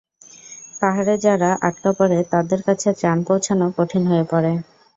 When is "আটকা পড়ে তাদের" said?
1.67-2.59